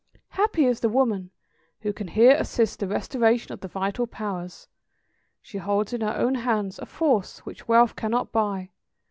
[0.29, 1.29] Happy the woman
[1.81, 4.67] who can here assist the restoration of the vital powers;
[5.43, 8.71] she holds in her own hands a force which wealth cannot buy.